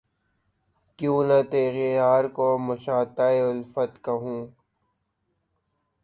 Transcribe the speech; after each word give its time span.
کیوں 0.99 1.21
نہ 1.27 1.39
تیغ 1.51 1.75
یار 1.99 2.23
کو 2.35 2.47
مشاطۂ 2.67 3.27
الفت 3.49 3.91
کہوں 4.05 4.41